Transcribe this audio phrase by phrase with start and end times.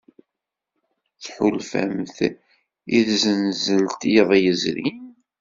[1.23, 2.17] Tḥulfamt
[2.97, 5.03] i tzenzelt iḍ yezrin?